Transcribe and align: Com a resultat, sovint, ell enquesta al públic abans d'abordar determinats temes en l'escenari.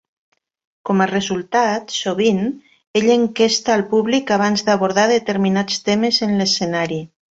Com 0.89 1.03
a 1.03 1.07
resultat, 1.11 1.93
sovint, 1.99 2.41
ell 3.03 3.13
enquesta 3.19 3.77
al 3.77 3.87
públic 3.95 4.35
abans 4.41 4.69
d'abordar 4.71 5.09
determinats 5.17 5.89
temes 5.93 6.23
en 6.31 6.39
l'escenari. 6.43 7.05